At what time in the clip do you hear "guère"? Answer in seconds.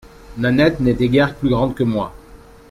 1.09-1.35